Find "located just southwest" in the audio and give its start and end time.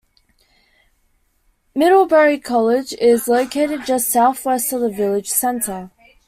3.27-4.73